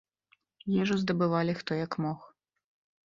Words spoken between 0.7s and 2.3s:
Ежу здабывалі хто як мог.